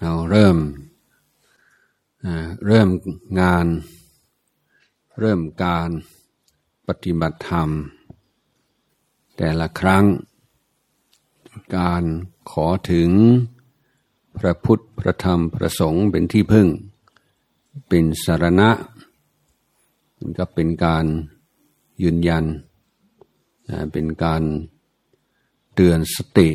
[0.00, 0.56] เราเริ่ม
[2.66, 2.88] เริ่ม
[3.40, 3.66] งาน
[5.20, 5.90] เริ่มการ
[6.88, 7.68] ปฏิบัติธรรม
[9.36, 10.04] แต่ละครั้ง
[11.76, 12.04] การ
[12.50, 13.10] ขอถึง
[14.38, 16.68] พระพุทธพระธรรมพระสงฆ์เป็นที่พึ่ง
[17.88, 18.70] เป็นสารณะ
[20.18, 21.04] มันก็เป็นการ
[22.02, 22.44] ยืนยัน
[23.92, 24.42] เป็นการ
[25.74, 26.50] เตือนสติ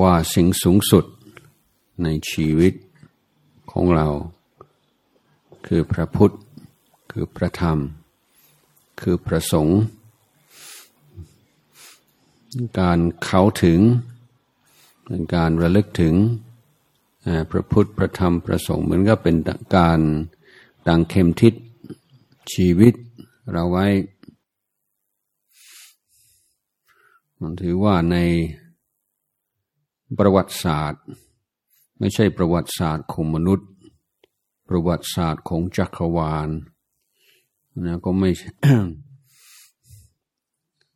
[0.00, 1.04] ว่าสิ่งสูงสุด
[2.02, 2.74] ในชีวิต
[3.70, 4.08] ของเรา
[5.66, 6.34] คือพระพุทธ
[7.12, 7.78] คือพระธรรม
[9.00, 9.80] คือพระสงฆ์
[12.80, 13.80] การเข้าถึง
[15.04, 16.14] เป็นการระลึกถึง
[17.50, 19.36] พระพุทธพระธรรมพระสงฆ์เหมือนก็เป็น
[19.76, 20.00] การ
[20.88, 21.54] ดังเข็มทิศ
[22.52, 22.94] ชีวิต
[23.52, 23.86] เราไว้
[27.40, 28.16] มันถือว่าใน
[30.18, 31.02] ประวัติศาสตร์
[31.98, 33.70] ไม่ใช่ประวัติศาสตร์ของมนุษย์
[34.68, 36.48] ประวัติศาสตร์ของจักรวาล
[37.84, 38.30] นะก็ไม่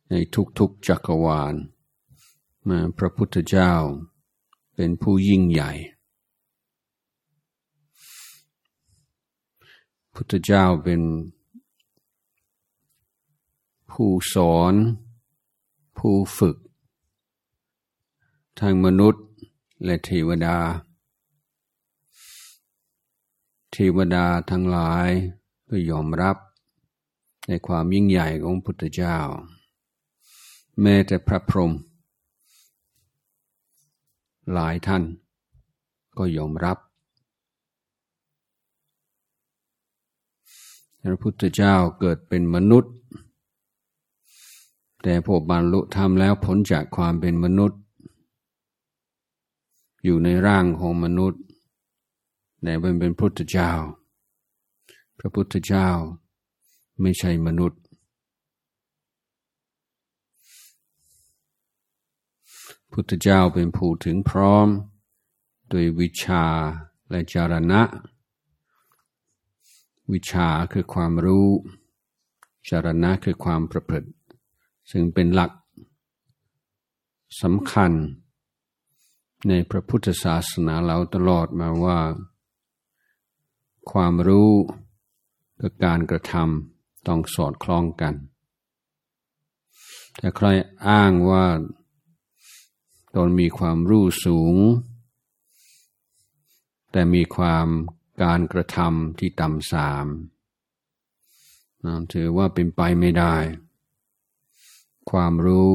[0.09, 0.13] ใน
[0.59, 1.53] ทุกๆจักรวาล
[2.67, 3.73] มาพระพุทธเจ้า
[4.75, 5.71] เป็นผู้ยิ่งใหญ่
[10.15, 11.01] พุทธเจ้าเป็น
[13.91, 14.73] ผู้สอน
[15.97, 16.57] ผู้ฝึก
[18.65, 19.23] ทั้งมนุษย์
[19.85, 20.57] และเทวดา
[23.71, 25.09] เทวดาทั้งหลาย
[25.69, 26.37] ก็ยอมรับ
[27.47, 29.17] ในความยิ่งใหญ่ของพุทธเจ้า
[30.81, 31.71] แม้แต่พระพรหม
[34.53, 35.03] หลายท่าน
[36.17, 36.77] ก็ยอมรับ
[41.03, 42.93] พระพุทธเจ้าเกิดเป็นมนุษย์
[45.03, 47.79] แต่พอบรรลุธรรมแล้วพ้นจากความเป็นมนุษย์
[50.03, 51.41] อยู่ในร่างของมนุษย์
[52.61, 53.71] แต่เป็นเป็นพุทธเจ้า
[55.19, 55.87] พระพุทธเจ้า
[57.01, 57.81] ไม่ใช่มนุษย์
[62.91, 64.67] พุทธเจ้าเป็นผู้ถึงพร้อม
[65.69, 66.43] โดยวิชา
[67.09, 67.81] และจารณะ
[70.11, 71.47] วิชาคือความรู้
[72.69, 74.09] จารณะคือความประพฤติ
[74.91, 75.51] ซึ่งเป็นหลัก
[77.41, 77.91] สำคัญ
[79.47, 81.99] ในพระพุทธศาสนาเราตลอดมาว่า
[83.91, 84.51] ความรู้
[85.61, 88.13] กับการกระทำต้องสอดคล้องกัน
[90.17, 90.47] แต่ใคร
[90.87, 91.45] อ้างว่า
[93.15, 94.55] ตนมีความรู้สูง
[96.91, 97.67] แต่มีความ
[98.23, 100.05] การกระทำที่ต่ำสาม
[102.13, 103.35] ถือว่าเป็นไปไม่ได้
[105.11, 105.69] ความรู้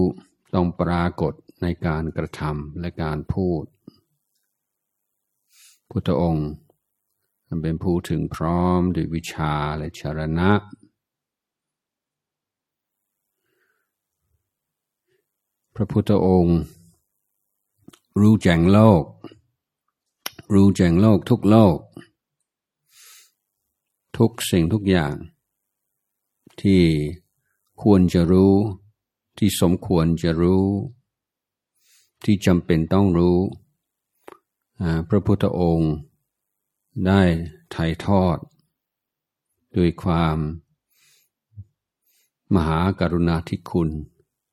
[0.54, 3.64] ต้องปรากฏ ในการกระทำและการพูด
[5.90, 6.48] พุทธองค์
[7.62, 10.52] เป็นผู้ถึงพร้อมด้วยวิชาและชรณะ
[15.74, 16.58] พระพุทธองค์
[18.20, 19.04] รู้แจ้งโลก
[20.54, 21.78] รู้แจ้งโลกทุกโลก
[24.16, 25.14] ทุกสิ่งทุกอย่าง
[26.60, 26.82] ที่
[27.82, 28.54] ควรจะรู้
[29.38, 30.66] ที่สมควรจะรู้
[32.24, 33.38] ที่จำเป็นต้องรู้
[35.08, 35.92] พระพุทธองค์
[37.06, 37.22] ได้
[37.74, 38.36] ถ่ายทอด
[39.76, 40.38] ด้วยความ
[42.54, 43.90] มหากรุณาธิคุณ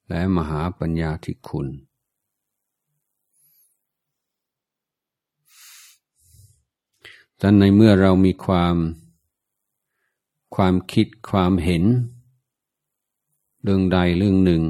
[0.09, 1.68] และมหาปัญญาธิคุณ
[7.38, 8.75] แต่ในเมื่อเรามีความ
[10.56, 11.84] ความคิดความเห็น
[13.63, 14.63] เรื่องใดเรื่องหนึ่ง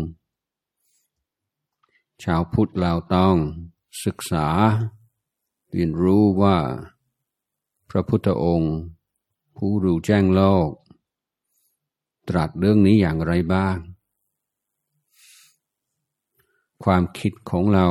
[2.24, 3.36] ชาวพุทธเราต้อง
[4.06, 4.48] ศึกษา
[5.72, 6.58] เรียนรู้ว่า
[7.90, 8.76] พระพุทธองค์
[9.56, 10.70] ผู้รู้แจ้งโลก
[12.30, 13.78] ตรัสเรื่องนี้อย่างไรบ้าง
[16.84, 17.88] ความคิดของเรา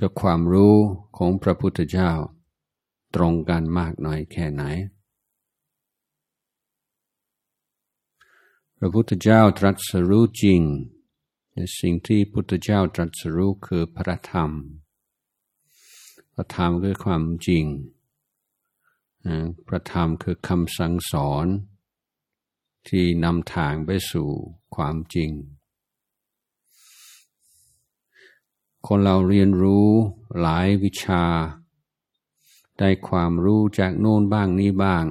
[0.00, 0.76] กับความรู้
[1.16, 2.10] ของพระพุทธเจ้า
[3.14, 4.62] ตรงกันมากน้อยแค่ไหน
[8.78, 10.62] พระพุทธเจ้าตรัสรู้จริง
[11.80, 14.50] สิ่งที่พุทธเจ้าตรัสรู้คือพระธรรม
[16.34, 17.64] พระธรรมคือความจริง
[19.66, 21.46] พระธรรมคือคำสั่งสอน
[22.88, 24.28] ที่นำทางไปสู่
[24.76, 25.30] ความจริง
[28.86, 29.88] คนเราเรียนรู้
[30.40, 31.24] หลายวิชา
[32.78, 35.04] ได้ความรู้จากโน่นบ้างนี้บ้าง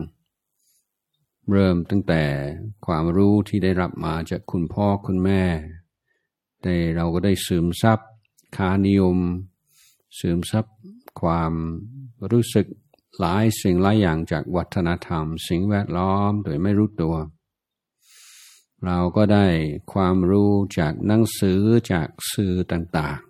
[1.52, 2.24] เริ่มตั้งแต่
[2.86, 5.44] ความรู้ที่ได้รับมาจากคุณพ่อคุณแม่
[6.62, 8.00] แต่เราก็ได้สืมซับ
[8.56, 9.18] คานิยม
[10.20, 10.66] สืมซับ
[11.22, 11.54] ความ
[12.32, 12.68] รู้สึก
[13.20, 17.16] หลายสิ่งหลายอย่างจากวัฒนธรรม สิ่งแวดล้อมโดยไม่รู้ตัว
[18.86, 19.46] เราก็ได้
[19.94, 21.62] ความรู้จากหนังสือ
[21.92, 23.30] จากสื่อต่าง ๆ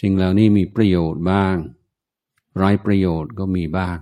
[0.00, 1.56] สิ่งเหล่านี้มีประโยชน์บ้าง
[2.56, 3.96] ไร้ประโยชน์ก็มีบ้าง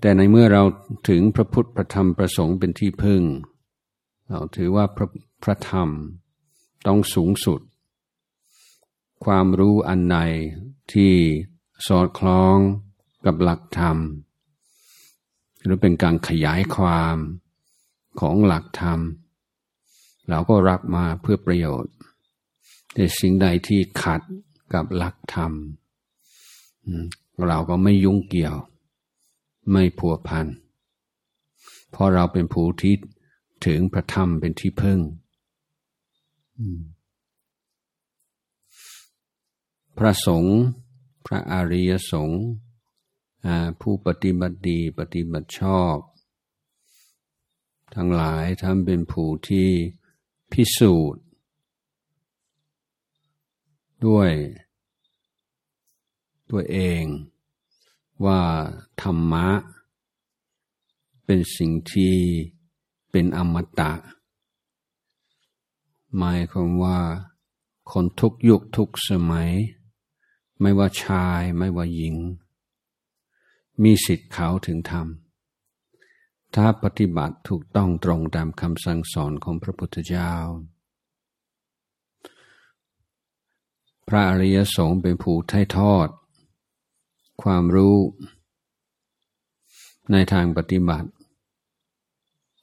[0.00, 0.62] แต่ในเมื่อเรา
[1.08, 3.22] ถึงพระพุทธพระธรรมประสงค์เป็นที่พึ่ง
[4.28, 5.08] เราถือว่าพระ
[5.42, 5.88] พระธรรม
[6.86, 7.60] ต้องสูงสุด
[9.24, 10.18] ความรู้อันใด
[10.92, 11.12] ที่
[11.86, 12.56] สอดคล้อง
[13.26, 13.96] กับหลักธรรม
[15.62, 17.16] หรือเป็นการขยายความ
[18.20, 19.00] ของหลักธรรม
[20.28, 21.94] เราก็รับมาเพื่อประโยชน์
[22.94, 24.20] แต่สิ่งใดที่ขัด
[24.74, 25.52] กับหลักธรรม
[27.48, 28.56] เราก็ไม่ยุ่งเกี่ยว
[29.70, 30.46] ไม่ผัวพัน
[31.90, 32.94] เพราะเราเป็นผู้ที่
[33.66, 35.00] ถึงพระธรรมเป็นที่พึ่ง
[39.98, 40.58] พระสงฆ์
[41.26, 42.44] พระอริยสงฆ์
[43.80, 45.96] ผู้ปฏิบัติดีปฏิบัติชอบ
[47.94, 49.68] ทั้งหลายทำเป็นผู้ที่
[50.52, 51.24] พิสูจน์
[54.06, 54.30] ด้วย
[56.50, 57.02] ตัวเอง
[58.24, 58.40] ว่า
[59.02, 59.48] ธรรมะ
[61.24, 62.14] เป็นสิ่งที่
[63.10, 63.92] เป็นอมตะ
[66.16, 66.98] หมายความว่า
[67.92, 69.50] คนทุกยุคทุกสมัย
[70.60, 72.16] ไม่ว่าชายไม่ว่าหญิง
[73.82, 75.06] มีสิทธิ์เขาถึงธรรม
[76.54, 80.32] ถ้าปฏิบัติถูกต้องตรงตามคำสั่งสอนของพระพุทธเจ้า
[84.08, 86.08] พระอริยสงฆ์เป็นผู้ไถ่ทอด
[87.42, 87.96] ความรู้
[90.12, 91.08] ในทางปฏิบัติ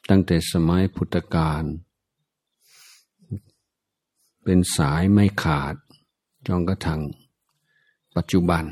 [0.09, 1.63] ตั้งแต่สมัยพุทธกาล
[4.43, 5.75] เป็นสายไม่ขาด
[6.47, 7.01] จนกระทั่ง
[8.15, 8.63] ปัจจุบัน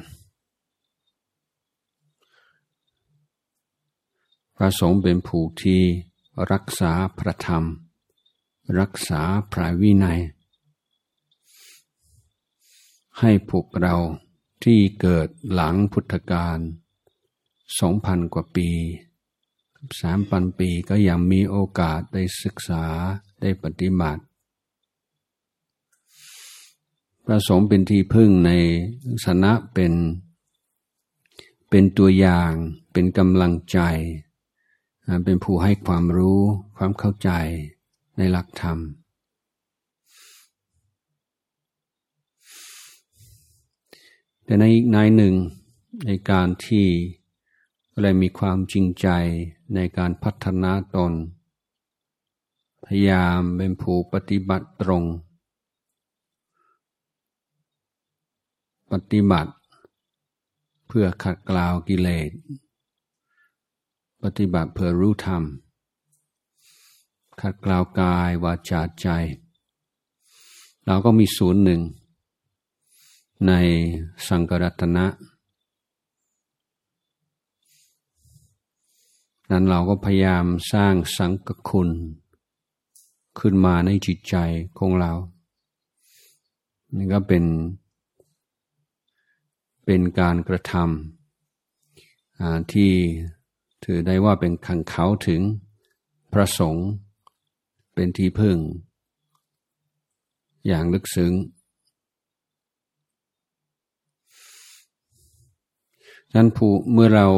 [4.55, 5.81] พระสงฆ์เป็นผู้ที่
[6.51, 7.63] รักษาพระธรรม
[8.79, 9.21] รักษา
[9.51, 10.19] พระวินัย
[13.19, 13.95] ให้พวกเรา
[14.63, 16.59] ที่เกิดหลังพุทธกาล
[17.79, 18.69] สองพันกว่าปี
[20.01, 22.85] สามพันปีก็ยังมีโอกาสได้ศึกษา
[23.41, 24.23] ได้ปฏิบัติ
[27.25, 28.51] พระสงฆ์เป็นที่พึ่งใน
[29.25, 29.93] สนะเป็น
[31.69, 32.51] เป็นตัวอย่าง
[32.91, 33.79] เป็นกำลังใจ
[35.25, 36.41] เป็นผู้ให้ความรู้
[36.77, 37.31] ความเข้าใจ
[38.17, 38.77] ในหลักธรรม
[44.47, 45.35] แต่ในอีกนายหนึ่ง
[46.05, 46.87] ในการที่
[47.93, 49.07] อะไรมีความจริงใจ
[49.75, 51.13] ในการพัฒนาตน
[52.85, 55.03] พยายามเป็นผู้ปฏิบัติตรง
[58.91, 59.53] ปฏิบัติ
[60.87, 62.31] เพื่อขัดกลาวกิเลส
[64.23, 65.43] ปฏิบัติเพื่อรู้ธรรม
[67.41, 69.07] ขัดกลาวกายวาจาใจ
[70.85, 71.81] เราก็มีศูนย์หนึ่ง
[73.45, 73.51] ใน
[74.27, 75.05] สังกรัตนะ
[79.51, 81.89] นั้นเราก็พยายามสร้างสังกคุณ
[83.39, 84.35] ขึ้นมาในจิตใจ
[84.77, 85.13] ของเรา
[86.95, 87.45] นี่ก็เป็น
[89.85, 92.91] เป็นการกระทำที่
[93.83, 95.41] ถือได้ว่าเป็นขังเขาถึง
[96.33, 96.87] พระสงฆ์
[97.93, 98.57] เป็นที่พึ่ง
[100.67, 101.33] อย่างลึกซึ้ง
[106.37, 107.29] นั้นผู้เมื่อเรา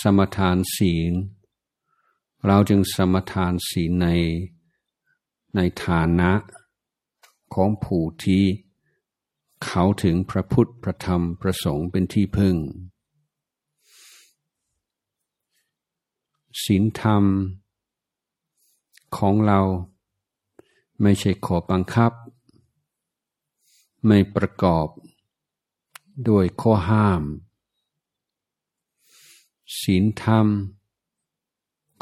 [0.00, 1.12] สมทานศีล
[2.46, 4.08] เราจึงสมทานศีลใน
[5.56, 6.30] ในฐานะ
[7.54, 8.44] ของผู้ที่
[9.64, 12.56] เขาถึงพระพุทธพระธรรมพระสงฆ์เป็นที่พึ่ง
[16.64, 17.24] ศีลธรรม
[19.16, 19.60] ของเรา
[21.02, 22.12] ไม่ใช่ขอบังคับ
[24.06, 24.86] ไม่ประกอบ
[26.28, 27.22] ด้วยข้อห้าม
[29.80, 30.46] ศีลธรรม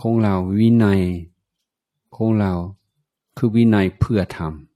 [0.00, 1.02] ของเราวินัย
[2.16, 2.52] ของเรา
[3.36, 4.70] คือวินัยเพื่อทำ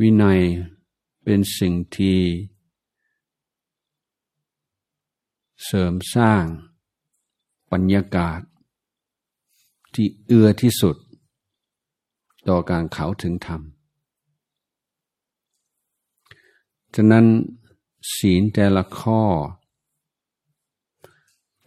[0.00, 0.40] วินัย
[1.24, 2.18] เป็นสิ่งที่
[5.64, 6.44] เสริมสร้าง
[7.72, 8.40] บรรยากาศ
[9.94, 10.96] ที่เอื้อที่สุด
[12.48, 13.60] ต่อการเขาถึงธรรม
[16.94, 17.26] ฉะนั้น
[18.14, 19.22] ศีลแต่ละข้อ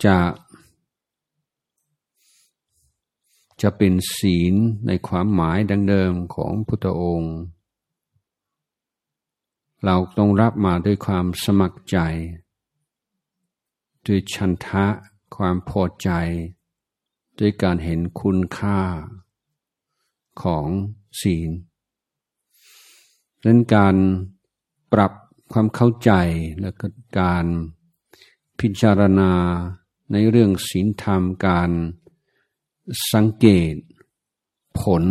[0.05, 0.17] จะ
[3.61, 4.53] จะเป็นศีล
[4.87, 7.35] ในความหมายดังเดิมของพุทธองค์
[9.85, 11.97] เราต้องรับมาด้วยความสมัครใจ
[14.05, 14.85] ด้วยชันทะ
[15.35, 16.09] ความพอใจ
[17.39, 18.79] ด้วยการเห็นคุณค่า
[20.43, 20.67] ของ
[21.21, 21.49] ศีล
[23.41, 23.95] ดังนั้นการ
[24.93, 25.11] ปรับ
[25.51, 26.11] ความเข้าใจ
[26.61, 26.87] และก็
[27.19, 27.45] การ
[28.59, 29.31] พิจารณา
[30.11, 31.71] ในเรื่องศีลธรรมการ
[33.11, 33.73] สังเกต
[34.81, 35.03] ผล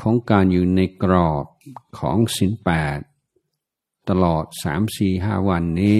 [0.00, 1.44] ของการอยู่ในกรอบ
[1.98, 2.98] ของศีลแปด
[4.08, 5.98] ตลอดสามสี่ห้าวันนี้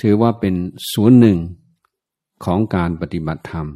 [0.00, 0.54] ถือว่าเป็น
[0.92, 1.38] ส่วนหนึ่ง
[2.44, 3.68] ของการปฏิบัติธรรม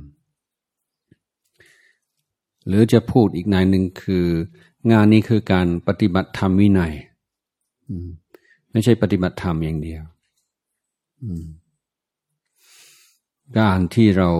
[2.67, 4.27] หรือจะพูดอีกนายหนึ่งคือ
[4.91, 6.95] งานนี้คือการปฏิบัติธรรมวินัย
[8.71, 10.03] ไม่ใช่ปฏิบัติธรรมอย่างเดียว
[13.59, 14.31] การที่เรา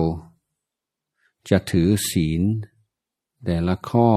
[1.49, 2.41] จะถือศีล
[3.45, 4.09] แต่ละข้อ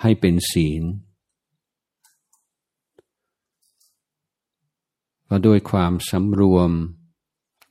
[0.00, 0.82] ให้เป็นศีล
[5.28, 6.70] ก็ด้วยความสำรวม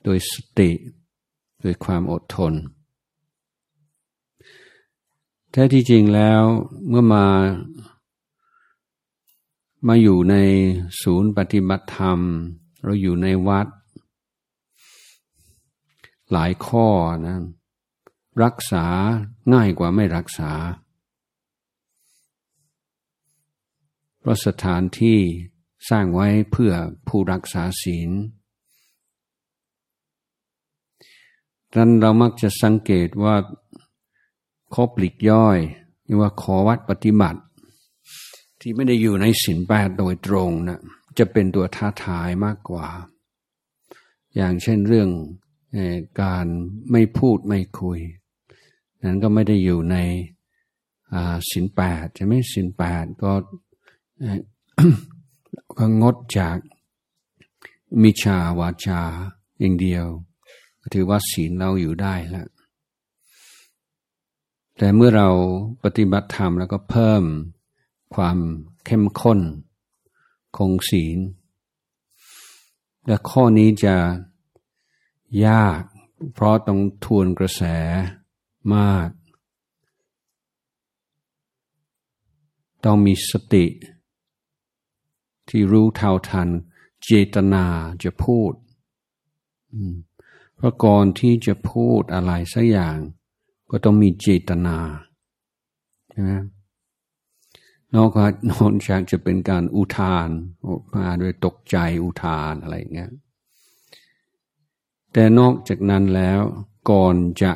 [0.03, 0.71] โดยสติ
[1.61, 2.53] โดยความอดทน
[5.51, 6.41] แท้ที่จริงแล้ว
[6.87, 7.25] เมื่อมา
[9.89, 10.35] มาอยู่ใน
[11.01, 12.19] ศูนย์ปฏิบัติธรรม
[12.83, 13.67] เราอยู่ในวัด
[16.31, 16.87] หลายข้อ
[17.25, 17.37] นะ
[18.43, 18.85] รักษา
[19.53, 20.51] ง่ายกว่าไม่รักษา
[24.19, 25.19] เพราะสถานที่
[25.89, 26.73] สร้างไว้เพื่อ
[27.07, 28.11] ผู้รักษาศีล
[31.73, 33.35] ดังนเรามักจะสังเกตว่า
[34.75, 35.59] คบหลีกย่อย
[36.05, 37.39] หรือว่าขอวัดปฏิบัติ
[38.67, 40.79] ที่ไม่ได้อยู่ในศีลแปดโดยตรงนะ
[41.17, 42.87] จะเป็นตัวท้าทายมากกว่า
[44.35, 45.09] อย่างเช่นเรื่อง
[46.21, 46.45] การ
[46.91, 47.99] ไม่พูดไม่คุย
[49.03, 49.97] นั้นก็ไม่ได้อยู่ใน
[51.51, 53.33] สินแปดจะไม่สินแปดก็
[55.77, 56.57] ก็งดจาก
[58.01, 59.01] มิชาวาจา
[59.59, 60.05] อย่างเดียว
[60.93, 62.47] ถือว่าศีลเราอยู่ได้แล้ว
[64.77, 65.29] แต่เมื่อเรา
[65.83, 67.25] ปฏิบัติธรรมแล้วก็เพิ่ม
[68.13, 68.37] ความ
[68.85, 69.39] เข้มข้น
[70.57, 71.19] คงศีล
[73.07, 73.95] และข้อนี้จะ
[75.45, 75.81] ยาก
[76.33, 77.61] เพราะต้องทวนกระแส
[78.75, 79.09] มาก
[82.83, 83.65] ต้องมีสติ
[85.49, 86.49] ที่รู้เท่าทัน
[87.03, 87.65] เจตนา
[88.03, 88.53] จะพูด
[90.55, 92.97] เพราะก่อนที่จะพูดอะไรสักอย่าง
[93.69, 94.77] ก็ต้องมีเจตนา
[96.09, 96.31] ใช่ไหม
[97.95, 100.29] นอกจากนอกจากจะเป็นการอุทาน
[100.67, 103.11] ออกมาโดยตกใจอุทานอะไรอย่างเงี้ย
[105.13, 106.39] แต่นอกจากนั้นแล้ว
[106.91, 107.51] ก่อนจะ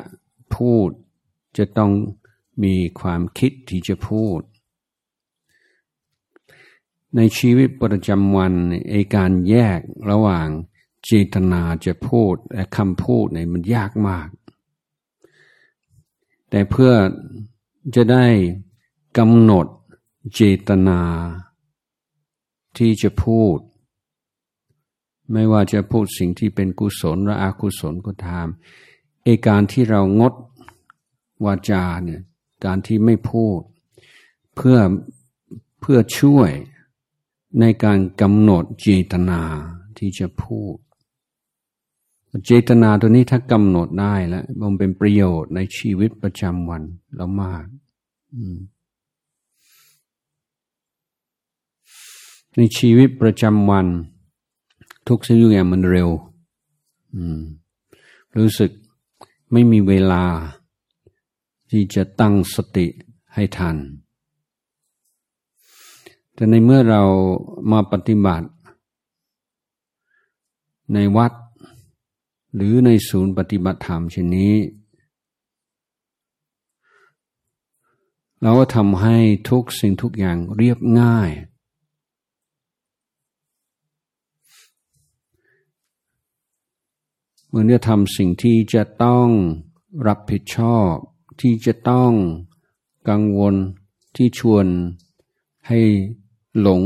[0.56, 0.88] พูด
[1.58, 1.92] จะต้อง
[2.64, 4.40] มีความคิดที่จะพูด
[7.16, 8.52] ในชีวิตประจำวัน
[8.90, 9.80] ไอการแยก
[10.10, 10.48] ระหว่าง
[11.04, 14.28] เจตนาจะพูดและคำพูดเนี่ยมันยากมาก
[16.50, 16.92] แต่เพื่อ
[17.94, 18.26] จะได้
[19.18, 19.66] กำหนด
[20.34, 21.00] เจตนา
[22.76, 23.58] ที่จะพูด
[25.32, 28.46] ไม่ว่าจะพูดสิ่งที่เป็นกุศลหรืออกุศลก็ตาม
[29.24, 30.34] ไอการที่เรางด
[31.44, 32.22] วาจาเนี่ย
[32.64, 33.60] การที่ไม่พูด
[34.54, 34.78] เพื่อ
[35.80, 36.50] เพื่อช่วย
[37.60, 39.40] ในการกำหนดเจตนา
[39.98, 40.76] ที่จะพูด
[42.46, 46.82] เจตนาตัวนี้ถ้ากำหนดได้แล้วมันเป็นประโยชน์ในชีวิตประจำวัน
[47.16, 47.64] เรามาก
[52.56, 53.86] ในชีวิตประจำวัน
[55.08, 56.10] ทุกสิ่งทุกอย่างมันเร็ว
[58.38, 58.70] รู้สึก
[59.52, 60.24] ไม่มีเวลา
[61.70, 62.86] ที่จะตั้งสติ
[63.34, 63.76] ให้ทัน
[66.34, 67.02] แต่ในเมื่อเรา
[67.72, 68.48] มาปฏิบัติ
[70.94, 71.32] ในวัด
[72.54, 74.54] หรือในศูนย์ปฏิบัติธรรมเช่นนี้
[78.42, 79.16] เราก็ทำให้
[79.50, 81.30] ทุกสิ่งทุกอย่างเรียบง่าย
[87.50, 89.28] เมื่อเนี่ยทำสิ่งที่จะต้อง
[90.06, 90.92] รับผิดชอบ
[91.40, 92.12] ที่จะต้อง
[93.08, 93.54] กังวล
[94.16, 94.66] ที่ชวน
[95.68, 95.80] ให้
[96.60, 96.82] หลง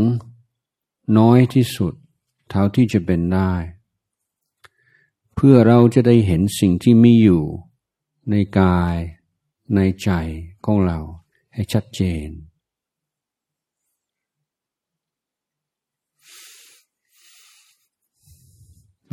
[1.18, 1.94] น้อยที่สุด
[2.48, 3.52] เท่าที่จะเป็นได้
[5.34, 7.44] เพื่อเราจะได้เห็นสิ่งที่มีอยู่
[8.30, 8.96] ในกาย
[9.74, 10.10] ในใจ
[10.64, 10.98] ของเรา
[11.54, 12.28] ให้ชัดเจน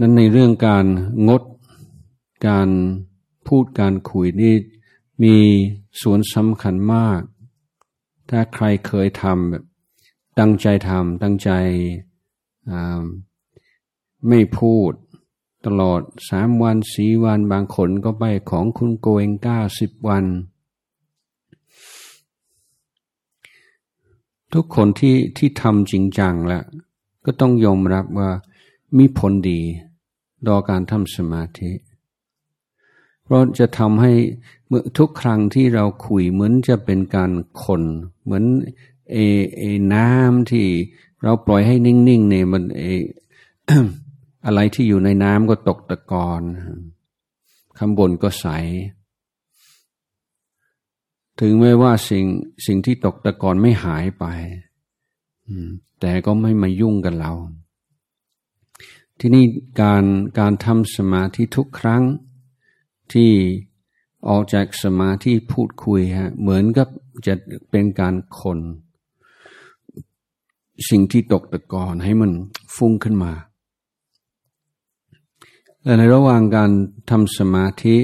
[0.01, 0.85] นั้นในเรื่องการ
[1.27, 1.43] งด
[2.47, 2.69] การ
[3.47, 4.53] พูดการคุยนี่
[5.23, 5.35] มี
[6.01, 7.21] ส่วนสำคัญมาก
[8.29, 9.63] ถ้าใครเคยทำแบบ
[10.39, 11.49] ตั้งใจทำตั้งใจ
[14.27, 14.91] ไม่พูด
[15.65, 20.25] ตลอดสามวันสีวันบางคนก็ไปของคุณโกเองก้าสิบวัน
[24.53, 26.63] ทุกคนที่ที่ทำจริงจังแล้ว
[27.25, 28.29] ก็ต้องยอมรับว่า
[28.97, 29.61] มีผลดี
[30.47, 31.71] ต่อการทำสมาธิ
[33.23, 34.11] เพราะจะทำให้
[34.67, 37.31] เมื่อทุกครั้งที่เราคุยเหมือนจะเป็นการ
[37.63, 37.83] คน
[38.23, 38.43] เหมือน
[39.11, 39.17] เอ
[39.57, 40.65] เอน้ำที่
[41.23, 42.83] เราปล่อยให้นิ่งๆเนี่ยมันเอ
[44.45, 46.41] อะไรที่อยู่ในน้ำก็ตกตะกอน
[47.77, 48.47] ข้างบนก็ใส
[51.39, 52.25] ถึงแม้ว่าสิ่ง
[52.65, 54.25] สิ่งที่ตกตะกอนไม่หายไป
[55.99, 57.31] แต่ก็ไม่มายุ่งกับเรา
[59.23, 59.45] ที่นี่
[59.81, 60.05] การ
[60.39, 62.03] การทำสมาธิทุกครั้ง
[63.13, 63.31] ที่
[64.27, 66.87] ออกจากสมาธิพูดคุยฮะเหมือนกับ
[67.27, 67.33] จะ
[67.69, 68.59] เป็นการคน
[70.89, 72.31] สิ่งที่ตกตะกอนให้มัน
[72.75, 73.33] ฟุ้งขึ้นมา
[75.83, 76.71] และในระหว่างการ
[77.09, 77.95] ทำสมาธิ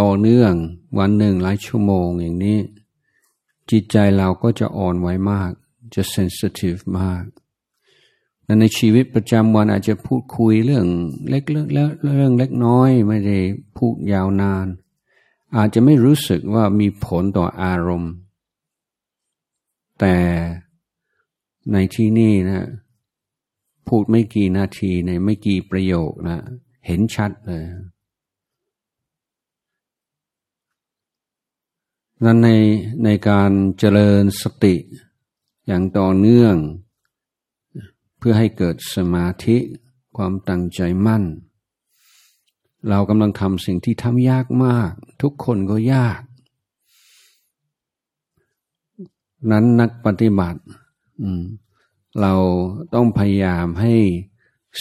[0.00, 0.52] ต่อเนื่อง
[0.98, 2.58] วันหนึ่งหลายชั่วโมงอย่างนี้
[3.70, 5.50] จิตใจเราก็จะอ่อนไหวมาก
[5.94, 7.24] จะเซนซิทีฟมาก
[8.60, 10.86] ในชีวิตประจำวันอาจจะพูดคุยเรื่อง
[11.28, 13.38] เล็กเรื่องเรื่องเล็กน้อยไม่ได้
[13.76, 14.66] พูดยาวนาน
[15.56, 18.12] อาจจะไม่รู้สึกว่ามีผลต่ออารมณ์
[20.00, 20.16] แต่
[21.72, 22.66] ในที่นี่นะ
[23.86, 26.38] พูดไม่กี่นาทีในไม่กี่ประโยคนะ
[26.86, 27.64] เห็นชัดเลย
[32.24, 32.50] นั้นใน
[33.04, 34.76] ในการเจริญสติ
[35.66, 36.56] อย่างต่อเนื่อง
[38.22, 39.56] เพื่อให้เกิดสมาธิ
[40.16, 41.24] ความตั้งใจมั่น
[42.88, 44.90] เรากำลังทำสิ่งที่ทำยากมาก
[45.22, 46.20] ทุกคนก็ยาก
[49.50, 50.60] นั้นนักปฏิบัติ
[52.20, 52.34] เรา
[52.94, 53.94] ต้องพยายามให้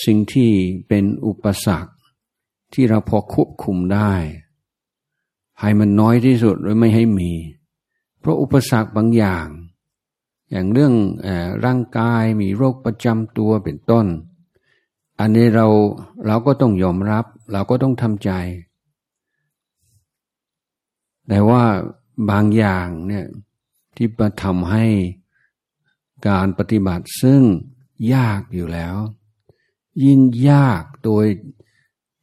[0.06, 0.50] สิ่งที่
[0.88, 1.92] เป็นอุปสรรค
[2.74, 4.14] ที่เราพอควบคุมได้
[5.60, 7.32] ให้มันน้อยที่สุดหรือไม่ให้มี
[8.20, 9.48] เพราะอุปสรรคบางอย่าง
[10.52, 10.94] อย่างเรื่อง
[11.26, 11.28] อ
[11.66, 14.06] ร่างกายมีโรคประจำตัวเป็นต้น
[15.20, 15.68] อันนี้เรา
[16.28, 18.32] เราก็ต้องยอมรับ เราก็ต้องทำใจ
[21.28, 21.64] แต่ว่า
[22.30, 23.26] บางอย่างเนี่ย
[23.96, 24.86] ที่มาทำให้
[26.28, 27.42] การปฏิบัติซึ่ง
[28.14, 28.96] ยากอยู่แล้ว
[30.04, 31.26] ยิ่งยากโดย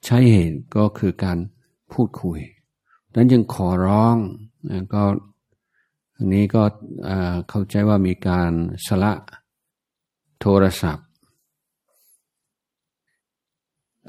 [0.04, 1.38] ใช้เหตุก็คือการ
[1.92, 2.38] พูดคุย
[3.14, 4.16] นั้นยังขอร้อง
[4.94, 5.02] ก็
[6.20, 6.62] อันนี้ก็
[7.48, 8.52] เข้าใจว่ามีการ
[8.86, 9.12] สละ
[10.40, 11.06] โทรศัพท์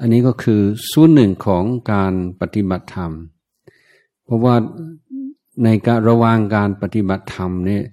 [0.00, 3.12] อันนี้ก็คือส่วนหนึ่งของการปฏิบัติธรรม
[4.24, 4.54] เพราะว่า
[5.64, 7.84] ในการระวางการปฏิบัติธรรมเนี่ย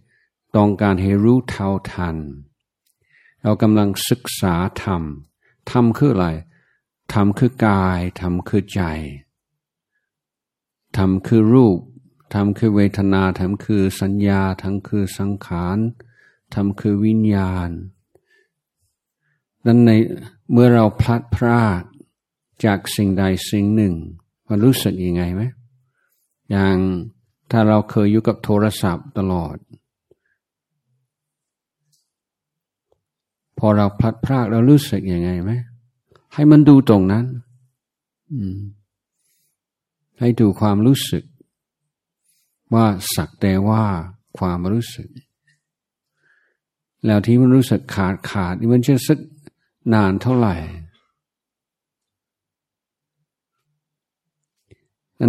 [0.56, 2.16] ต้องการให้รู้เท่าทัน
[3.42, 5.02] เรากำลังศึกษาธรรม
[5.72, 6.28] ธรรมคืออะไร
[7.14, 8.82] ธรรมคือกาย ธรรมคือใจ
[10.98, 11.78] ธรรมคือรูป
[12.34, 15.78] ธรรมคือเวทนาธรรมคือสัญญาธรรมคือสังขาร
[16.54, 17.70] ธรรมคือวิญญาณ
[19.66, 19.92] นั้นใน
[20.52, 21.82] เมื่อเราพลัดพราก
[22.66, 23.94] จากสิ่งใดสิ่งหนึ่ง
[24.48, 25.44] มันรู้สึกยังไงไหม
[26.52, 26.76] อย่าง
[27.52, 29.56] ถ้าเราเคยอยู่กับโทรศัพท์ตลอด
[33.58, 35.52] พอเราพลัดพรากเรารู้สึกยังไงไหม
[36.34, 37.26] ให้มันดูตรงนั้น
[40.20, 41.24] ให้ดูความรู้สึก
[42.74, 43.84] ว่าสักแต่ว่า
[44.38, 45.10] ความรู้สึก
[47.06, 49.20] แล้วที่มันรู้สึกขาดขาดนี่มันจะสัก
[49.94, 50.56] นานเท่าไหร่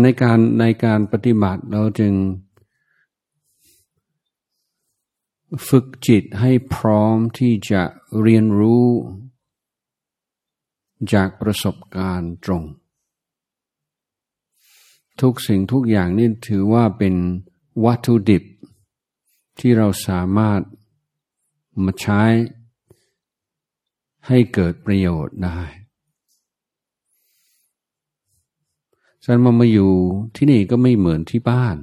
[0.02, 2.14] ในการในการปฏิบัติเราจึง
[5.68, 7.82] ฝึกจิตให้พร้อมที่จะ
[8.22, 8.86] เรียนรู้
[11.14, 12.64] จากประสบการณ์ตรง
[15.20, 17.14] ทุกสิ่งทุกอย่างนี่ถือว่าเป็น
[17.84, 18.42] วัตถุดิบ
[19.58, 20.60] ที่เราสามารถ
[21.84, 22.22] มาใช้
[24.26, 25.60] ให้เกิดประโยชน์ได้
[29.24, 29.92] ฉันมามาอยู่
[30.36, 31.76] ที่นี่ก็ไม่เหมือนที่บ้าน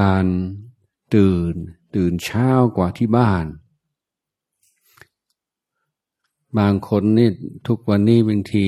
[0.00, 0.26] การ
[1.14, 1.54] ตื่น
[1.94, 3.44] ตื่นเช้ากว่าที่บ้าน
[6.58, 7.28] บางคนนี่
[7.66, 8.66] ทุกวันนี้บางที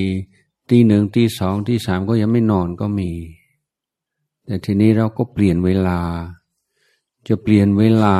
[0.69, 3.11] ตีหนึ่งตีสองตีสามก็ยังไม่นอนก็มี
[4.45, 5.99] แต่ทีนี้เราก็เปลี่ยนเวลา
[7.27, 8.17] จะเปลี่ยนเวลา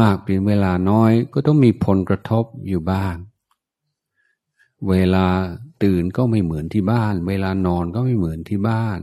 [0.00, 3.14] มากเปลี่ยนเวลาน้อย ก็ต้องมีผลกระทบอยู่บ้าง
[4.90, 5.26] เวลา
[5.82, 8.98] ตื่นก็ไม่เหมือนที่บ้าน เวลานอนก็ไม่เหมือนที่บ้าน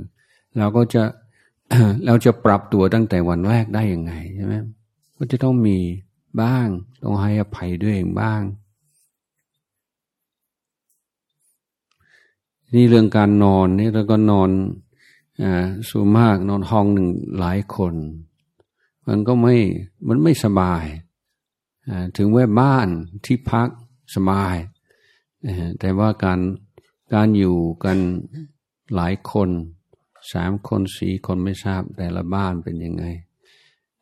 [0.57, 1.03] เราก็จะ
[2.05, 4.53] เราจะปรับตัวตั้งแต่วันแรกได้ยังไงใช่ไหม
[5.17, 5.77] ก็จะต้องมี
[6.41, 6.67] บ้าง
[7.03, 8.41] ต้องให้อภัยด้วยเองบ้าง
[12.73, 14.49] นี่เรื่องการนอนนี่เราก็นอน
[15.41, 15.43] อ
[15.89, 17.07] สูงมากนอนห้องหนึ่ง
[17.39, 17.93] หลายคน
[19.07, 19.55] มันก็ไม่
[20.07, 20.83] มันไม่สบาย
[22.17, 22.87] ถึงแว่าบ้าน
[23.25, 23.69] ที่พัก
[24.15, 24.55] สบาย
[25.79, 26.39] แต่ว่าการ
[27.13, 27.97] การอยู่กัน
[28.95, 29.49] หลายคน
[30.33, 33.03] สามคนสี่คนไม่ทราบแต่ละบ้านเป็นยังไง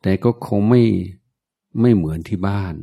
[0.02, 0.82] แต่ก็คงไม่
[1.80, 2.74] ไม่เหมือนที่บ้าน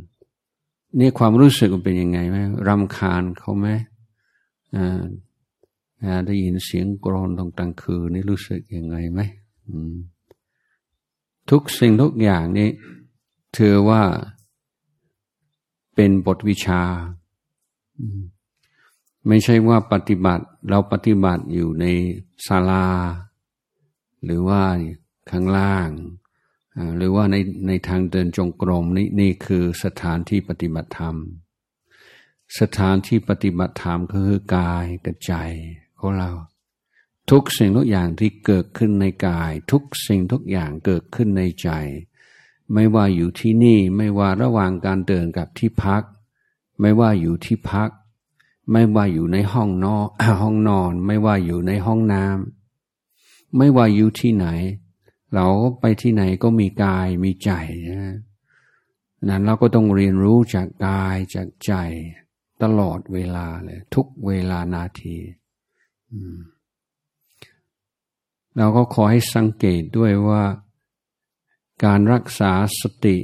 [0.99, 3.67] นี่ความรู้สึกมันเป็นยังไงไหมรำคาญเขาไหม
[6.27, 9.21] ได้ยินเสียงกรอนตรงกลางคืนนี่รู้สึกยังไงไหม
[11.49, 12.69] ทุกสิ่งทุกอย่างนี้
[13.53, 14.03] เธอว่า
[15.95, 16.81] เป็นบทวิชา
[19.27, 21.85] ไม่ใช่ว่าปฏิบัติเราปฏิบัติอยู่ใน
[22.47, 22.87] ศาลา
[24.23, 24.63] หรือว่า
[25.31, 25.89] ข้างล่าง
[26.97, 27.35] หรือว่าใน
[27.67, 31.15] ในทางเดินจงกรมนี่นี่คือสถานที่ปฏิบัติธรรม
[32.59, 35.33] สถานที่ปฏิบัติธรรมก็คือกายกับใจ
[36.01, 36.31] ของเรา
[37.31, 41.69] ทุกสิ่งทุกอย่างที่เกิดขึ้นในกาย ทุกสิ่งทุกอย่างเกิดขึ้นในใจ
[42.73, 46.03] ไม่ว่าอยู่ที่นี่ไม่ว่าระหว่างการเดินกับที่พัก
[46.79, 47.89] ไม่ว่าอยู่ที่พัก
[48.71, 50.07] ไม่ว่าอยู่ในห้องนอน
[50.41, 54.47] ห้องนอน ไม่ว่าอยู่ในห้องน้ำไม่ว่าอยู่ที่ไหน
[55.33, 55.47] เรา
[55.79, 57.51] ไปที่ไหนก็มีกายมีใจ
[57.87, 58.15] นะ
[59.29, 61.73] นั้นเราก็ต้องเรียนรู้จากกายจากใจ
[62.63, 65.17] ตลอดเวลาเลย ทุกเวลานาที
[68.55, 70.43] เราก็ขอให้สังเกตด้วยว่า
[71.83, 73.17] การรักษาสติ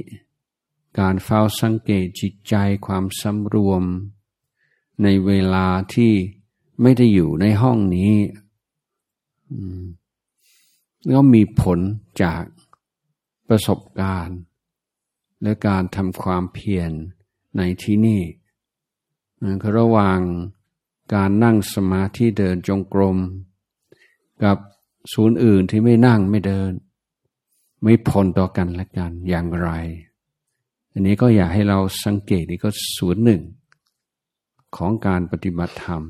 [0.98, 2.54] การเฝ้าสังเกตจิตใจ
[2.86, 3.82] ความสำรวม
[5.02, 6.12] ในเวลาที่
[6.82, 8.14] ไม่ได้อยู่ในห้องนี้
[11.14, 11.78] ก็มีผล
[12.22, 12.42] จาก
[13.48, 14.38] ประสบการณ์
[15.42, 16.90] และการทำความเพียร
[17.56, 18.22] ในที่นี่
[19.62, 20.20] คือระหว่าง
[21.14, 23.18] การนั่งสมาธิเดินจงกรม
[24.44, 24.56] กับ
[25.12, 26.72] ศูนย์อื่นที่ไม่นั่งไม่เดิน
[27.82, 29.70] ไม่พลต่อกันและกันอย่างไร
[30.92, 33.42] อันนี้ก็อยากให้เราสังเกตนี่ก็ส่วนหนึ่ง
[34.76, 36.02] ของการปฏิบัติธรรม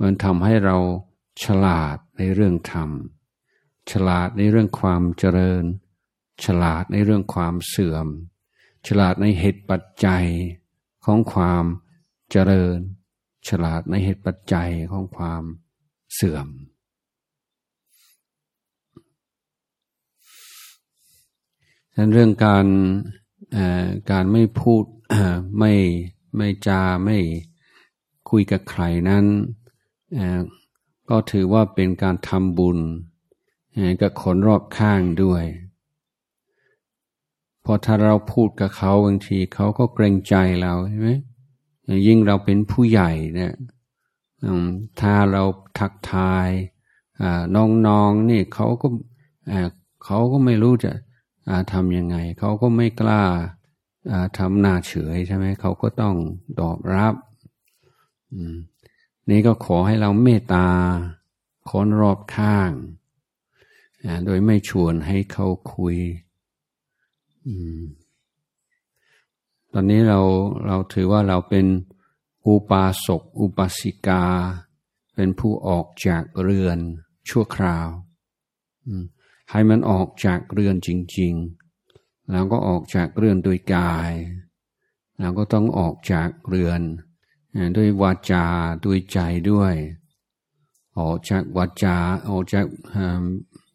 [0.00, 0.76] มันทำให้เรา
[1.44, 2.90] ฉลาดในเรื่องธรรม
[3.90, 5.64] ฉลาดในเรื่องความเจริญ
[6.44, 8.06] ฉลาดในเรื่องความเสื่อม
[8.86, 10.26] ฉลาดในเหตุปัจจัย
[11.04, 11.64] ของความ
[12.30, 12.78] เจริญ
[13.48, 15.42] ฉลาดในเหตุปัจจัยของความ
[16.14, 16.48] เสื่อม
[21.94, 22.66] ฉะนั้นเรื่องการ
[24.10, 24.84] การไม่พูด
[25.58, 25.72] ไม่
[26.36, 27.18] ไม่จาไม่
[28.30, 29.24] คุยกับใครนั้น
[31.10, 32.78] ก็ถือว่าเป็นการทำบุญ
[34.02, 35.44] กับคนรอบข้างด้วย
[37.64, 41.10] พอถ้าเราพูดกับเขาบางทีเขาก็เกรงใจเราใช่ไหม
[42.06, 43.52] ยิ่งเราเป็นผู้ใหญ่เนี่ย
[45.00, 45.42] ถ้าเรา
[45.78, 46.48] ทักทาย
[47.86, 48.88] น้องๆนี่เขาก็
[50.04, 50.92] เขาก็ไม่รู้จะ
[51.72, 53.22] ทำยังไง เขาก็ไม่กล้า
[54.38, 56.16] ทำหน้าเฉยใช่ไหมเขาก็ต้อง
[56.60, 57.14] ตอบรับ
[59.30, 60.68] นี่ก็ขอให้เราเมตตา
[61.70, 62.70] คนรอบข้าง
[64.24, 65.96] โดยไม่ชวนให้เขาคุย
[69.74, 70.20] ตอนนี้เรา
[70.66, 71.66] เราถือว่าเราเป็น
[72.46, 74.24] อุปาสกอุปาสิกา
[75.14, 76.78] เป็นผู้ออกจากเรือน
[77.28, 77.88] ชั่วคราว
[79.50, 81.34] ให้มันออกจากเรือนจริง
[81.82, 84.12] ๆ แล้วก็ออกจากเรือนโดยกาย
[85.18, 86.80] แล้วก็ต้องออกจากเรือน
[87.76, 88.46] ด้วยวาจา
[88.84, 89.18] ด้วยใจ
[89.50, 89.74] ด้วย
[90.98, 91.96] ออกจากวาจา
[92.30, 92.66] ออกจาก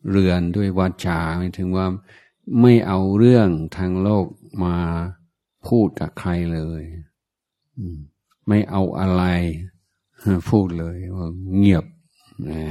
[0.09, 1.85] เรือนด้วยวาจาหมายถึงว่า
[2.61, 4.25] ไม่เอาเรื่องทางโลก
[4.63, 4.75] มา
[5.67, 6.83] พูดกับใครเลย
[8.47, 9.23] ไม่เอาอะไร
[10.49, 11.27] พูดเลยว่า
[11.57, 11.85] เงียบ
[12.49, 12.63] นะ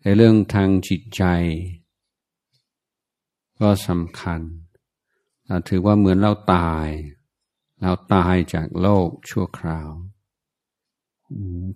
[0.00, 1.24] ในเรื่องทางจิตใจ
[3.60, 4.40] ก็สำคัญ
[5.46, 6.88] เราถือว่าเหมือนเราตาย
[7.82, 9.90] เราตายจากโลกชั่วคราว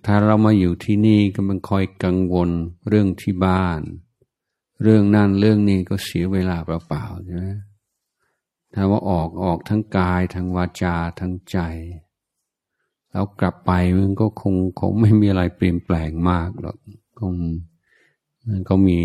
[0.04, 2.50] ถ้าเรามาอยู่ที่นี่ก็มันคอยกังวล
[2.88, 3.80] เรื่องที่บ้าน
[4.82, 7.46] เรื่องนั่นเรื่องนี้ก็เสียเวลาเปล่าๆใช่ไหม
[8.78, 11.58] ถ้าว่าออกออกทั้งกายทั้งวาจาทั้งใจ
[13.10, 16.76] แล้วกลับไปมันก็คงคงไม่มีอะไรเปลี่ยนแปลงมากหรอก
[17.20, 17.34] คง
[18.48, 19.00] มันก็มี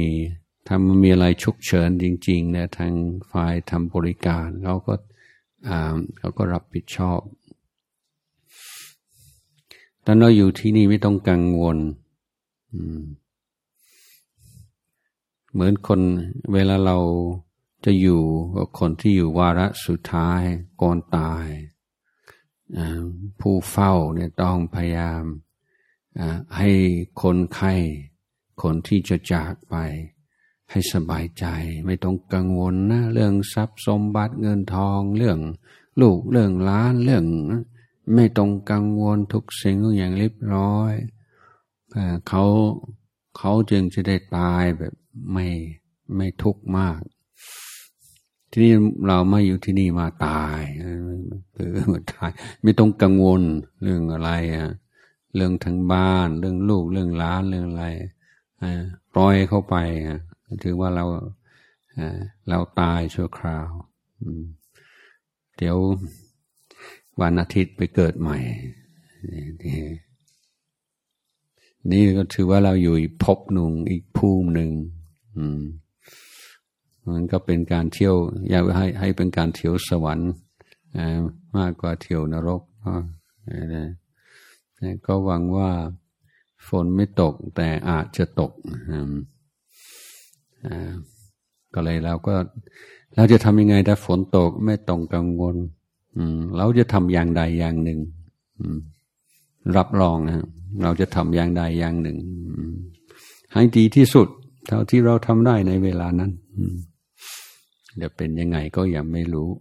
[0.67, 2.93] ถ้ามันมีอะไรฉุกเฉินจริงๆเนี่ยทาง
[3.31, 4.93] ฝ่ายทำบริการเขาก็
[6.17, 7.19] เขาก็รับผิดชอบ
[10.05, 11.77] ตอนเราอยู่ที่นี่ไม่ต้องกังวล
[15.53, 15.99] เหมือนคน
[16.53, 16.97] เวลาเรา
[17.85, 18.23] จะอยู่
[18.57, 20.41] กับคนที่อยู่วาระสุดท้าย
[20.81, 21.47] ก่อนตาย
[23.39, 25.23] ผู้เฝ้าเนี่ยต้องพยายาม
[26.57, 26.71] ให้
[27.21, 27.73] คนไข้
[28.61, 29.75] คนที่จะจากไป
[30.71, 31.45] ให้สบายใจ
[31.85, 35.39] ไม่ต้องกังวลนะเรื่องทรัพย์สมบัติเงินทอง เรื่อง
[36.01, 37.25] ลูกเรื่องล้านเรื่อง
[38.15, 40.93] ไม่ต้องกังวลทุกสิ่งทุกอย่างเรียบร้อย
[42.27, 42.43] เขา
[43.37, 44.93] เขาจึงจะได้ตายแบบ
[45.33, 45.47] ไม่
[46.15, 46.99] ไม่ทุกข์มาก
[48.51, 48.73] ที่นี่
[49.07, 52.31] เรามาอยู่ที่นี่มาตายเออตาย
[52.63, 53.41] ไม่ต้องกังวล
[53.81, 54.69] เรื่องอะไรอะ
[55.35, 57.85] เรื่องทางบ้าน เรื่องลูกเรื่องล้านเรื่องอะไร
[59.13, 59.75] ปล่อยเข้าไป
[60.63, 61.05] ถือว่าเรา
[62.49, 63.67] เราตายชั่วคราว
[65.57, 65.77] เดี๋ยว
[67.21, 68.37] วันอาทิตย์ไปเกิดใหม่
[71.91, 74.69] นี่ก็ถือว่าเราอยู่อีกภพหนึ่งอีกภูมิหนึ่ง
[75.37, 75.45] มั
[77.09, 78.15] มันก็เป็นการเที่ยว
[78.49, 80.31] อยากให้ให้เป็นการเที่ยวสวรรค์
[81.57, 82.61] มากกว่าเที่ยวนรก
[85.05, 85.71] ก็หวังว่า
[86.67, 88.51] ฝนไม่ตกแต่อาจจะตก
[91.73, 92.35] ก็เลยเราก็
[93.15, 95.55] เราจะทำยังไงถ้าฝนตกไม่ต้องกังวล
[96.57, 97.99] เราจะทำอย่างใดอย่างหนึ่ง
[99.77, 100.45] รับรองนะ
[100.83, 102.17] เราจะทำอย่างใดอย่างหนึ่ง
[103.53, 104.27] ให้ดีที่สุด
[104.67, 106.31] เท่าที่เราทำได้ในเวลานั้น
[107.97, 109.51] เดี๋ยวเป็นยังไงก็ยังไม่รู้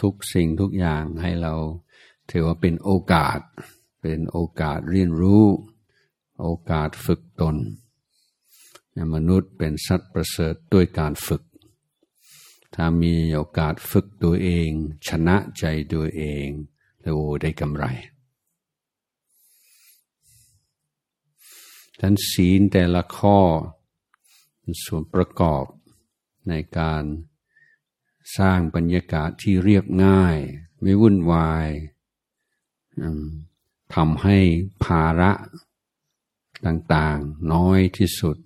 [0.00, 1.54] ทุกสิ่งทุกอย่างให้เรา
[2.30, 3.40] ถือว่าเป็นโอกาส
[4.02, 5.44] เป็นโอกาสเรียนรู้
[6.42, 7.56] โอกาสฝึกตน
[9.14, 11.42] มนุษย์เป็นสัตว์ประเสริฐด้วยการฝึก
[12.74, 14.68] ถ้ามีโอกาสฝึกตัวเอง
[15.08, 16.46] ชนะใจตัวเอง
[17.00, 17.84] แล้วโอ้ได้กำไร
[22.00, 23.38] ทั้นศีลแต่ละข้อ
[24.84, 25.64] ส่วนประกอบ
[26.48, 27.04] ในการ
[28.38, 30.36] สร้างบรรยากาศที่เรียบง่าย
[30.80, 31.68] ไม่วุ่นวาย
[33.94, 34.38] ทำให้
[34.84, 35.32] ภาระ
[36.66, 38.36] ต่างๆน้อยที่สุด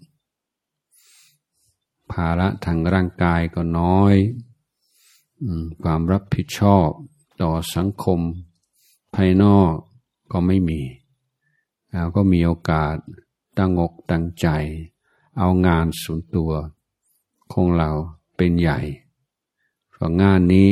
[2.13, 4.15] ภาระทางร่างกายก็น้อย
[5.83, 6.89] ความรับผิดชอบ
[7.43, 8.21] ต่อสังคม
[9.15, 9.75] ภายนอก
[10.33, 10.81] ก็ไม่มี
[11.91, 12.95] เราก็มีโอกาส
[13.59, 14.49] ตั้งอกตั้งใจ
[15.39, 16.53] เอางานส่วนตัว
[17.53, 17.91] ของเรา
[18.37, 18.81] เป็นใหญ่
[19.91, 20.69] เพราะงานนี้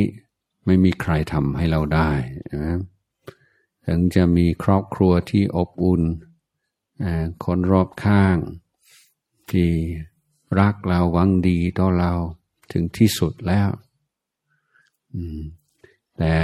[0.65, 2.11] ไม่มีใครทำให้เราได้
[2.53, 2.79] นะ
[3.85, 6.03] ถึงจะมีครอบครัวที่อบอุ่น
[7.45, 8.37] คนรอบข้าง
[9.51, 9.69] ที่
[10.59, 12.13] รักเราหวังดีต่อเรา
[12.71, 13.69] ถึงที่สุดแล้ว
[16.17, 16.35] แต่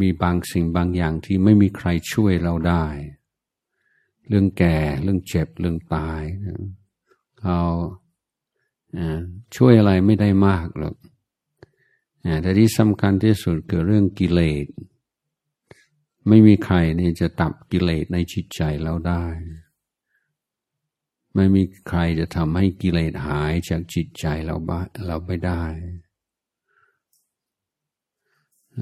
[0.00, 2.84] มีบางสิ่งบางอย่างที่ไม่มีใครช่วยเราได้
[4.28, 6.22] เรื่องแก่ เรื่องเจ็บ เรื่องตาย
[7.42, 7.58] เรา
[9.56, 10.94] ช่วยอะไรไม่ได้มากหรอก
[12.42, 14.66] แต่ที่สำคัญที่สุดคือเรื่องกิเลส
[16.28, 19.24] ไม่มีใครนี่จะตับกิเลสในจิตใจเราได้
[21.34, 25.62] ไม่มีใครจะทำให้กิเลสหายจากจิตใจเราบ้าเราไม่ได้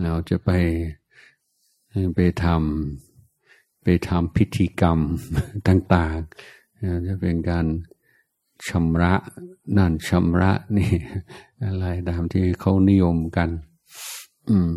[0.02, 0.50] เราจะไป
[2.14, 3.05] ไปทำ
[3.88, 4.98] ไปทำพิธีกรรม
[5.68, 7.66] ต่างๆจะเป็นการ
[8.68, 9.14] ชำระ
[9.76, 10.92] นั่นชำระนี่
[11.64, 13.50] อะไรตามที่เขานิยมกัน
[14.50, 14.72] อืม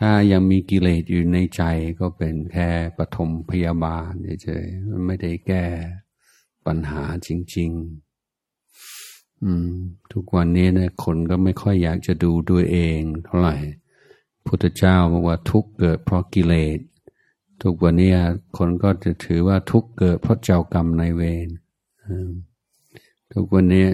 [0.00, 1.62] ถ้ายังมีกิเลสอยู่ในใจ
[2.00, 4.10] ก็เป็นแค่ปฐมพยาบาล
[4.42, 5.64] เฉยๆมันไม่ได้แก้
[6.66, 7.70] ปัญหาจริง
[8.56, 9.70] ๆ อืม
[10.12, 13.56] ทุกวันนี้นะคนก็ไม่ค่อยอยากจะดูด้วยเอง เท่าไหร่
[14.46, 16.78] พุทธเจ้าบอกว่าทุกเกิดเพราะกิเลส
[17.62, 18.12] ทุกวันนี้
[18.58, 21.48] คนก็จะถือว่าทุกเกิดเพราะเจ้ากรรมในเวร
[23.32, 23.86] ทุกวันนี้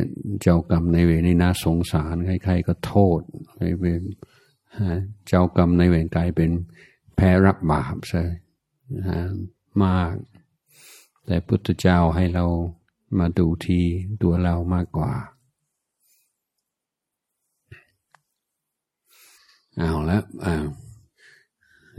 [0.42, 3.20] เจ้ากรรมในเวรนี่น่าสงสารใครๆก็โทษ
[3.59, 4.03] ในเวร
[5.29, 6.51] เจ้ากรรมในเวรกลายเป็น
[7.14, 8.23] แพ้รับบาปซะ
[9.85, 10.14] มาก
[11.27, 12.46] แต่พุทธเจ้าให้เรา
[13.18, 13.81] มาดูที
[14.23, 15.12] ตัวเรามากกว่า
[19.79, 20.55] เอาแล้วอ่า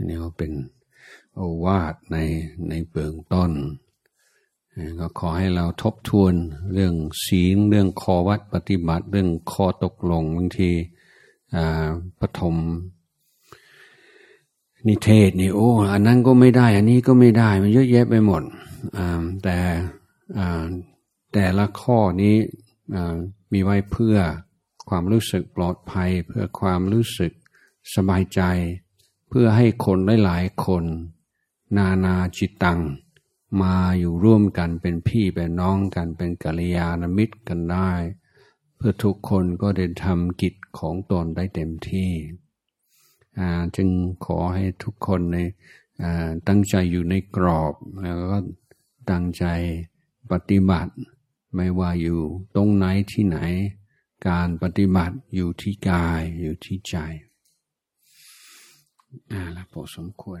[0.08, 0.52] นี่ก็เป็น
[1.34, 2.16] โอวาทใน
[2.68, 3.52] ในเบื้องต้น
[5.00, 6.34] ก็ขอให้เราทบทวน
[6.72, 10.70] เรื่องศีลเรื่องคอวัดปฏิบัติ เรื่องคอตกลงบางที
[12.20, 12.56] ปฐม
[14.88, 18.42] นิเทศนี่โอ้อันนั้นก็ไม่ได้ อันนี้ก็ไม่ได้ มันเยอะแยะไปหมด
[19.42, 19.58] แต่
[21.32, 22.36] แต่ละข้อนี้
[23.52, 24.16] มีไว้เพื่อ
[24.88, 27.32] ความรู้สึกปลอดภัย เพื่อความรู้สึก
[27.94, 28.40] สบายใจ
[29.28, 30.84] เพื่อให้คนหลายๆคน
[31.76, 32.80] นานาจิตตัง
[33.62, 37.90] มาอยู่ร่วมกันเป็นพี่เป็นน้องกันเป็นกัลยาณมิตรกันได้
[38.76, 42.12] เพื่อทุกคนก็ได้ทำกิจของตนได้เต็มที่
[43.76, 43.88] จึง
[44.24, 45.38] ขอให้ทุกคนใน
[46.48, 48.38] ตั้งใจอยู่ในกรอบแล้วก็
[49.10, 49.44] ตั้งใจ
[50.32, 50.92] ปฏิบัติ
[51.54, 52.20] ไม่ว่าอยู่
[52.56, 53.38] ตรงไหนที่ไหน
[54.28, 56.96] การปฏิบัติอยู่ที่กายอยู่ที่ใจ
[59.32, 60.40] อ่าแล้วพอสมควร